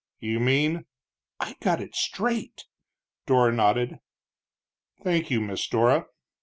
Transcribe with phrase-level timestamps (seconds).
[0.19, 0.87] "You mean?"
[1.39, 2.65] "I got it straight,"
[3.27, 3.99] Dora nodded.
[5.03, 6.07] "Thank you, Miss Dora."